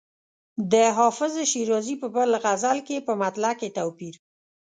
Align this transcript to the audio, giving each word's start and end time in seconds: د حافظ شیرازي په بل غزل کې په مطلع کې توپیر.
د 0.71 0.73
حافظ 0.97 1.33
شیرازي 1.51 1.95
په 2.01 2.07
بل 2.15 2.29
غزل 2.43 2.77
کې 2.87 2.97
په 3.07 3.13
مطلع 3.21 3.53
کې 3.59 3.69
توپیر. 3.77 4.15